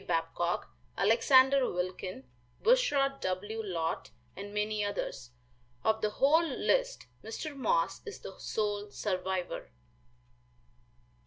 [0.07, 2.27] Babcock, Alexander Wilkin,
[2.63, 3.61] Bushrod W.
[3.63, 5.29] Lott, and many others.
[5.83, 7.55] Of the whole list, Mr.
[7.55, 9.69] Moss is the sole survivor.